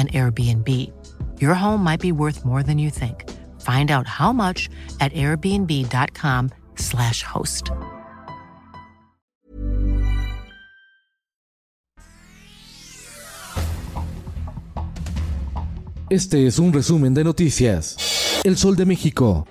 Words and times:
an 0.00 0.08
Airbnb. 0.08 0.66
Your 1.40 1.54
home 1.54 1.84
might 1.84 2.00
be 2.00 2.12
worth 2.12 2.46
more 2.46 2.62
than 2.62 2.78
you 2.78 2.88
think. 2.88 3.28
Find 3.60 3.90
out 3.90 4.06
how 4.06 4.32
much 4.32 4.70
at 5.00 5.12
airbnb.com/slash 5.12 7.22
host. 7.22 7.70
Este 16.10 16.46
es 16.46 16.58
un 16.58 16.72
resumen 16.72 17.14
de 17.14 17.22
noticias. 17.22 18.40
El 18.42 18.56
Sol 18.56 18.74
de 18.74 18.86
México. 18.86 19.46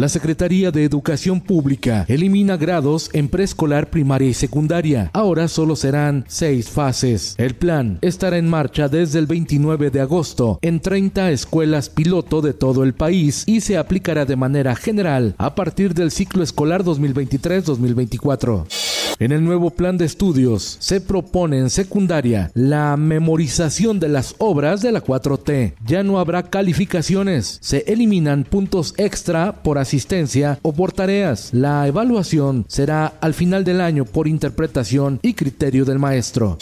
La 0.00 0.08
Secretaría 0.08 0.70
de 0.70 0.82
Educación 0.82 1.42
Pública 1.42 2.06
elimina 2.08 2.56
grados 2.56 3.10
en 3.12 3.28
preescolar, 3.28 3.90
primaria 3.90 4.30
y 4.30 4.32
secundaria. 4.32 5.10
Ahora 5.12 5.46
solo 5.46 5.76
serán 5.76 6.24
seis 6.26 6.70
fases. 6.70 7.34
El 7.36 7.54
plan 7.54 7.98
estará 8.00 8.38
en 8.38 8.48
marcha 8.48 8.88
desde 8.88 9.18
el 9.18 9.26
29 9.26 9.90
de 9.90 10.00
agosto 10.00 10.58
en 10.62 10.80
30 10.80 11.32
escuelas 11.32 11.90
piloto 11.90 12.40
de 12.40 12.54
todo 12.54 12.82
el 12.82 12.94
país 12.94 13.44
y 13.46 13.60
se 13.60 13.76
aplicará 13.76 14.24
de 14.24 14.36
manera 14.36 14.74
general 14.74 15.34
a 15.36 15.54
partir 15.54 15.92
del 15.92 16.10
ciclo 16.10 16.42
escolar 16.42 16.82
2023-2024. 16.82 18.89
En 19.20 19.32
el 19.32 19.44
nuevo 19.44 19.68
plan 19.68 19.98
de 19.98 20.06
estudios 20.06 20.78
se 20.80 20.98
propone 20.98 21.58
en 21.58 21.68
secundaria 21.68 22.50
la 22.54 22.96
memorización 22.96 24.00
de 24.00 24.08
las 24.08 24.34
obras 24.38 24.80
de 24.80 24.92
la 24.92 25.04
4T. 25.04 25.74
Ya 25.84 26.02
no 26.02 26.18
habrá 26.18 26.44
calificaciones, 26.44 27.58
se 27.60 27.84
eliminan 27.86 28.44
puntos 28.44 28.94
extra 28.96 29.62
por 29.62 29.76
asistencia 29.76 30.58
o 30.62 30.72
por 30.72 30.92
tareas. 30.92 31.50
La 31.52 31.86
evaluación 31.86 32.64
será 32.66 33.12
al 33.20 33.34
final 33.34 33.62
del 33.62 33.82
año 33.82 34.06
por 34.06 34.26
interpretación 34.26 35.18
y 35.20 35.34
criterio 35.34 35.84
del 35.84 35.98
maestro. 35.98 36.56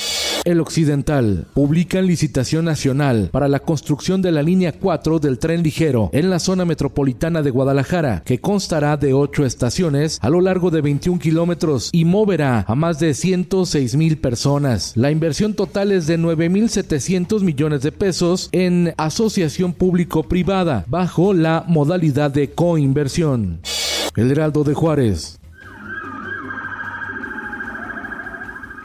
El 0.45 0.61
Occidental 0.61 1.47
publica 1.53 1.99
en 1.99 2.07
licitación 2.07 2.65
nacional 2.65 3.29
para 3.31 3.49
la 3.49 3.61
construcción 3.61 4.23
de 4.23 4.33
la 4.33 4.43
línea 4.43 4.73
4 4.73 5.19
del 5.19 5.39
tren 5.39 5.63
ligero 5.63 6.11
en 6.13 6.31
la 6.31 6.39
zona 6.39 6.65
metropolitana 6.65 7.43
de 7.43 7.51
Guadalajara, 7.51 8.23
que 8.25 8.41
constará 8.41 8.97
de 8.97 9.13
8 9.13 9.45
estaciones 9.45 10.19
a 10.23 10.31
lo 10.31 10.41
largo 10.41 10.71
de 10.71 10.81
21 10.81 11.21
kilómetros 11.21 11.91
y 11.93 12.05
moverá 12.05 12.48
a 12.49 12.75
más 12.75 12.99
de 12.99 13.15
106 13.15 13.97
mil 13.97 14.19
personas. 14.19 14.93
La 14.97 15.11
inversión 15.11 15.55
total 15.55 15.93
es 15.93 16.07
de 16.07 16.19
9.700 16.19 17.41
millones 17.43 17.83
de 17.83 17.93
pesos 17.93 18.49
en 18.53 18.95
asociación 18.97 19.73
público-privada, 19.73 20.85
bajo 20.89 21.33
la 21.35 21.65
modalidad 21.67 22.31
de 22.31 22.51
coinversión. 22.51 23.61
El 24.17 24.31
Heraldo 24.31 24.65
de 24.65 24.75
Juárez. 24.75 25.38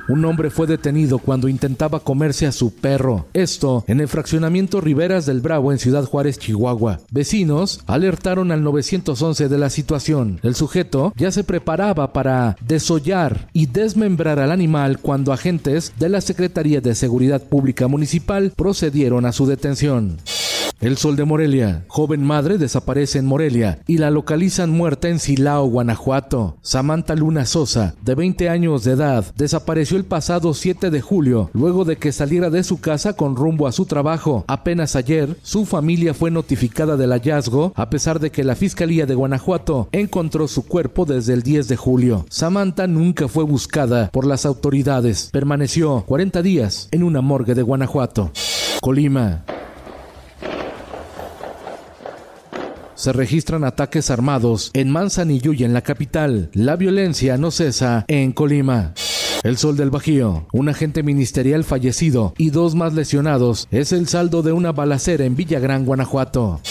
Un 0.09 0.25
hombre 0.25 0.49
fue 0.49 0.67
detenido 0.67 1.17
cuando 1.17 1.47
intentaba 1.47 2.01
comerse 2.01 2.45
a 2.45 2.51
su 2.51 2.73
perro. 2.73 3.25
Esto 3.33 3.85
en 3.87 4.01
el 4.01 4.09
fraccionamiento 4.09 4.81
Riberas 4.81 5.25
del 5.25 5.39
Bravo 5.39 5.71
en 5.71 5.79
Ciudad 5.79 6.03
Juárez, 6.03 6.37
Chihuahua. 6.39 6.99
Vecinos 7.09 7.81
alertaron 7.85 8.51
al 8.51 8.63
911 8.63 9.47
de 9.47 9.57
la 9.57 9.69
situación. 9.69 10.39
El 10.43 10.55
sujeto 10.55 11.13
ya 11.15 11.31
se 11.31 11.45
preparaba 11.45 12.11
para 12.11 12.57
desollar 12.67 13.47
y 13.53 13.67
desmembrar 13.67 14.39
al 14.39 14.51
animal 14.51 14.99
cuando 14.99 15.31
agentes 15.31 15.93
de 15.97 16.09
la 16.09 16.19
Secretaría 16.19 16.81
de 16.81 16.95
Seguridad 16.95 17.41
Pública 17.41 17.87
Municipal 17.87 18.51
procedieron 18.55 19.25
a 19.25 19.31
su 19.31 19.45
detención. 19.45 20.17
El 20.83 20.97
Sol 20.97 21.15
de 21.15 21.23
Morelia. 21.23 21.85
Joven 21.87 22.25
madre 22.25 22.57
desaparece 22.57 23.17
en 23.17 23.25
Morelia 23.25 23.79
y 23.87 23.99
la 23.99 24.11
localizan 24.11 24.69
muerta 24.69 25.07
en 25.07 25.19
Silao, 25.19 25.65
Guanajuato. 25.67 26.57
Samantha 26.61 27.15
Luna 27.15 27.45
Sosa, 27.45 27.95
de 28.01 28.15
20 28.15 28.49
años 28.49 28.83
de 28.83 28.91
edad, 28.91 29.23
desapareció 29.37 29.95
el 29.95 30.03
pasado 30.03 30.53
7 30.53 30.89
de 30.89 30.99
julio 30.99 31.49
luego 31.53 31.85
de 31.85 31.95
que 31.95 32.11
saliera 32.11 32.49
de 32.49 32.65
su 32.65 32.81
casa 32.81 33.13
con 33.13 33.37
rumbo 33.37 33.65
a 33.65 33.71
su 33.71 33.85
trabajo. 33.85 34.43
Apenas 34.45 34.97
ayer, 34.97 35.37
su 35.41 35.65
familia 35.65 36.13
fue 36.13 36.31
notificada 36.31 36.97
del 36.97 37.11
hallazgo 37.11 37.71
a 37.77 37.89
pesar 37.89 38.19
de 38.19 38.31
que 38.31 38.43
la 38.43 38.57
Fiscalía 38.57 39.05
de 39.05 39.15
Guanajuato 39.15 39.87
encontró 39.93 40.49
su 40.49 40.65
cuerpo 40.65 41.05
desde 41.05 41.31
el 41.31 41.43
10 41.43 41.69
de 41.69 41.77
julio. 41.77 42.25
Samantha 42.29 42.87
nunca 42.87 43.29
fue 43.29 43.45
buscada 43.45 44.09
por 44.11 44.25
las 44.25 44.45
autoridades. 44.45 45.29
Permaneció 45.31 46.03
40 46.05 46.41
días 46.41 46.89
en 46.91 47.03
una 47.03 47.21
morgue 47.21 47.55
de 47.55 47.61
Guanajuato. 47.61 48.31
Colima. 48.81 49.45
Se 53.03 53.11
registran 53.11 53.65
ataques 53.65 54.09
armados 54.09 54.71
en 54.73 54.89
Manzanillo 54.89 55.51
y 55.51 55.65
en 55.65 55.73
la 55.73 55.81
capital. 55.81 56.49
La 56.53 56.77
violencia 56.77 57.37
no 57.37 57.51
cesa 57.51 58.05
en 58.07 58.31
Colima. 58.31 58.93
El 59.43 59.57
Sol 59.57 59.75
del 59.75 59.89
Bajío, 59.89 60.47
un 60.53 60.69
agente 60.69 61.03
ministerial 61.03 61.65
fallecido 61.65 62.33
y 62.37 62.51
dos 62.51 62.75
más 62.75 62.93
lesionados 62.93 63.67
es 63.71 63.91
el 63.91 64.07
saldo 64.07 64.41
de 64.41 64.53
una 64.53 64.71
balacera 64.71 65.25
en 65.25 65.35
Villagrán, 65.35 65.83
Guanajuato. 65.83 66.61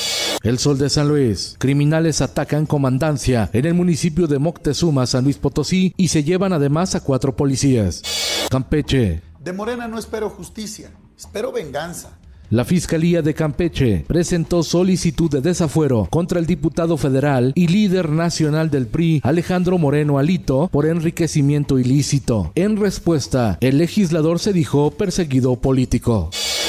El 0.42 0.58
Sol 0.58 0.78
de 0.78 0.88
San 0.88 1.06
Luis. 1.06 1.56
Criminales 1.58 2.22
atacan 2.22 2.64
comandancia 2.64 3.50
en 3.52 3.66
el 3.66 3.74
municipio 3.74 4.26
de 4.26 4.38
Moctezuma, 4.38 5.04
San 5.04 5.24
Luis 5.24 5.36
Potosí, 5.36 5.92
y 5.98 6.08
se 6.08 6.24
llevan 6.24 6.54
además 6.54 6.94
a 6.94 7.00
cuatro 7.00 7.36
policías. 7.36 8.02
Campeche. 8.48 9.20
De 9.38 9.52
Morena 9.52 9.86
no 9.86 9.98
espero 9.98 10.30
justicia, 10.30 10.92
espero 11.14 11.52
venganza. 11.52 12.21
La 12.52 12.66
Fiscalía 12.66 13.22
de 13.22 13.32
Campeche 13.32 14.04
presentó 14.06 14.62
solicitud 14.62 15.30
de 15.30 15.40
desafuero 15.40 16.06
contra 16.10 16.38
el 16.38 16.44
diputado 16.44 16.98
federal 16.98 17.52
y 17.54 17.68
líder 17.68 18.10
nacional 18.10 18.70
del 18.70 18.88
PRI, 18.88 19.22
Alejandro 19.24 19.78
Moreno 19.78 20.18
Alito, 20.18 20.68
por 20.70 20.84
enriquecimiento 20.84 21.78
ilícito. 21.78 22.52
En 22.54 22.76
respuesta, 22.76 23.56
el 23.62 23.78
legislador 23.78 24.38
se 24.38 24.52
dijo 24.52 24.90
perseguido 24.90 25.56
político. 25.56 26.28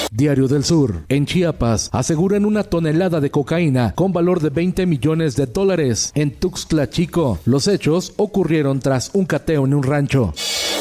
Diario 0.09 0.47
del 0.47 0.63
Sur. 0.63 1.03
En 1.09 1.25
Chiapas 1.25 1.89
aseguran 1.91 2.45
una 2.45 2.63
tonelada 2.63 3.19
de 3.19 3.29
cocaína 3.29 3.93
con 3.93 4.13
valor 4.13 4.39
de 4.39 4.51
20 4.51 4.85
millones 4.85 5.35
de 5.35 5.47
dólares 5.47 6.13
en 6.15 6.31
Tuxtla 6.31 6.89
Chico. 6.89 7.39
Los 7.43 7.67
hechos 7.67 8.13
ocurrieron 8.15 8.79
tras 8.79 9.11
un 9.13 9.25
cateo 9.25 9.65
en 9.65 9.73
un 9.73 9.83
rancho. 9.83 10.33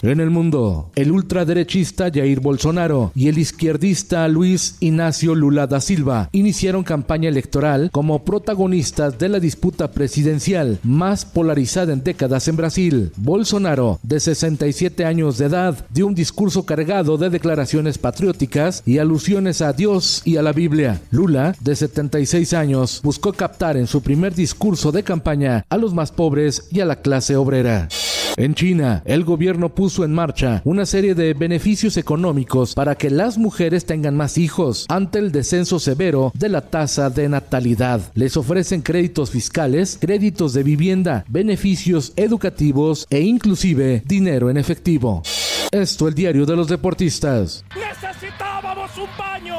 En 0.03 0.19
el 0.19 0.31
mundo, 0.31 0.91
el 0.97 1.13
ultraderechista 1.13 2.11
Jair 2.13 2.41
Bolsonaro 2.41 3.13
y 3.15 3.29
el 3.29 3.39
izquierdista 3.39 4.27
Luis 4.27 4.75
Ignacio 4.81 5.37
Lula 5.37 5.69
da 5.69 5.81
Silva 5.81 6.29
iniciaron 6.33 6.83
campaña 6.83 7.29
electoral 7.29 7.89
como 7.93 8.25
protagonistas 8.25 9.17
de 9.21 9.29
la 9.29 9.39
disputa 9.39 9.93
presidencial 9.93 10.81
más 10.83 11.25
polarizada 11.25 11.93
en 11.93 12.03
décadas 12.03 12.49
en 12.49 12.57
Brasil. 12.57 13.13
Bolsonaro, 13.17 14.01
de 14.03 14.19
67 14.19 15.05
años 15.05 15.39
de 15.39 15.47
edad, 15.47 15.87
dio 15.91 16.09
un 16.09 16.17
discurso 16.17 16.67
cargado 16.67 17.17
de 17.17 17.31
declaraciones 17.31 17.97
patrióticas 17.97 18.83
y 18.85 18.99
alusiones 18.99 19.63
a 19.63 19.73
Dios 19.73 20.23
y 20.25 20.37
a 20.37 20.43
la 20.43 20.53
Biblia. 20.53 21.01
Lula, 21.13 21.55
de 21.61 21.77
76 21.77 22.55
años, 22.55 23.01
buscó 23.05 23.33
captar 23.33 23.77
en 23.77 23.87
su 23.87 24.03
primer 24.03 24.35
discurso 24.35 24.91
de 24.91 25.05
campaña 25.05 25.65
a 25.69 25.77
los 25.77 25.95
más 25.95 26.11
pobres 26.11 26.67
y 26.73 26.81
a 26.81 26.87
la 26.87 26.97
clase 26.97 27.37
obrera. 27.37 27.89
En 28.37 28.55
China, 28.55 29.03
el 29.05 29.25
gobierno 29.25 29.69
puso 29.75 30.05
en 30.05 30.15
marcha 30.15 30.63
una 30.65 30.87
serie 30.87 31.15
de 31.15 31.35
beneficios 31.35 31.99
económicos 31.99 32.75
para 32.75 32.95
que 32.95 33.11
las 33.11 33.37
mujeres 33.37 33.85
tengan 33.85 34.17
más 34.17 34.39
hijos 34.39 34.87
ante 34.89 35.19
el 35.19 35.33
descenso 35.33 35.79
severo 35.79 36.33
de 36.35 36.49
la 36.49 36.63
tasa 36.63 37.11
de 37.11 37.29
natalidad. 37.29 38.01
Les 38.15 38.37
ofrecen 38.39 38.81
créditos 38.81 39.31
fiscales, 39.31 39.99
créditos 40.01 40.55
de 40.55 40.63
vivienda, 40.63 41.25
beneficios 41.29 42.15
educativos 42.17 43.07
e 43.11 43.21
inclusive 43.21 44.03
dinero 44.07 44.49
en 44.49 44.57
efectivo. 44.57 45.23
Esto 45.71 46.09
el 46.09 46.15
diario 46.15 46.47
de 46.47 46.57
los 46.57 46.69
deportistas. 46.69 47.65
Necesitábamos 47.75 48.91
un 48.97 49.09
baño, 49.19 49.55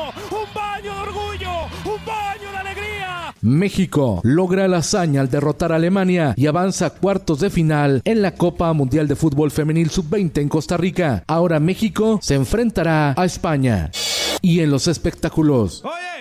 México 3.43 4.21
logra 4.23 4.69
la 4.69 4.77
hazaña 4.77 5.19
al 5.19 5.29
derrotar 5.29 5.73
a 5.73 5.75
Alemania 5.75 6.33
y 6.37 6.47
avanza 6.47 6.85
a 6.85 6.89
cuartos 6.91 7.41
de 7.41 7.49
final 7.49 8.01
en 8.05 8.21
la 8.21 8.35
Copa 8.35 8.71
Mundial 8.71 9.05
de 9.09 9.17
Fútbol 9.17 9.51
Femenil 9.51 9.89
Sub-20 9.89 10.37
en 10.39 10.47
Costa 10.47 10.77
Rica. 10.77 11.25
Ahora 11.27 11.59
México 11.59 12.19
se 12.21 12.35
enfrentará 12.35 13.13
a 13.17 13.25
España. 13.25 13.91
Y 14.41 14.61
en 14.61 14.71
los 14.71 14.87
espectáculos. 14.87 15.83
Oye, 15.83 16.12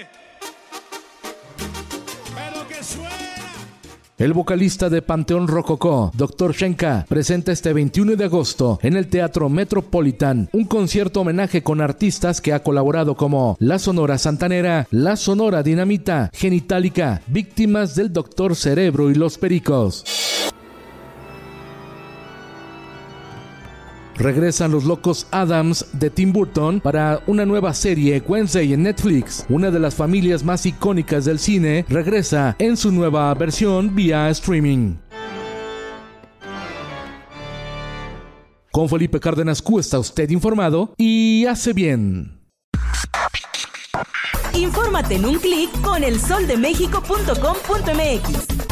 El 4.22 4.34
vocalista 4.34 4.88
de 4.88 5.02
Panteón 5.02 5.48
Rococó, 5.48 6.12
Dr. 6.14 6.54
Shenka, 6.54 7.04
presenta 7.08 7.50
este 7.50 7.72
21 7.72 8.14
de 8.14 8.26
agosto 8.26 8.78
en 8.80 8.94
el 8.94 9.08
Teatro 9.08 9.48
Metropolitan 9.48 10.48
un 10.52 10.62
concierto 10.62 11.22
homenaje 11.22 11.64
con 11.64 11.80
artistas 11.80 12.40
que 12.40 12.52
ha 12.52 12.62
colaborado 12.62 13.16
como 13.16 13.56
La 13.58 13.80
Sonora 13.80 14.18
Santanera, 14.18 14.86
La 14.92 15.16
Sonora 15.16 15.64
Dinamita, 15.64 16.30
Genitalica, 16.32 17.20
Víctimas 17.26 17.96
del 17.96 18.12
Doctor 18.12 18.54
Cerebro 18.54 19.10
y 19.10 19.16
Los 19.16 19.38
Pericos. 19.38 20.04
Regresan 24.16 24.70
los 24.70 24.84
locos 24.84 25.26
Adams 25.30 25.86
de 25.92 26.10
Tim 26.10 26.32
Burton 26.32 26.80
para 26.80 27.20
una 27.26 27.46
nueva 27.46 27.72
serie 27.74 28.22
Wednesday 28.26 28.72
en 28.72 28.82
Netflix. 28.82 29.46
Una 29.48 29.70
de 29.70 29.78
las 29.80 29.94
familias 29.94 30.44
más 30.44 30.66
icónicas 30.66 31.24
del 31.24 31.38
cine 31.38 31.86
regresa 31.88 32.56
en 32.58 32.76
su 32.76 32.92
nueva 32.92 33.32
versión 33.34 33.94
vía 33.94 34.28
streaming. 34.30 34.96
Con 38.70 38.88
Felipe 38.88 39.18
Cárdenas 39.20 39.60
Q 39.60 39.80
está 39.80 39.98
usted 39.98 40.30
informado 40.30 40.94
y 40.96 41.44
hace 41.46 41.74
bien. 41.74 42.38
Infórmate 44.54 45.16
en 45.16 45.26
un 45.26 45.38
clic 45.38 45.70
con 45.82 46.02
elsoldemexico.com.mx. 46.04 48.71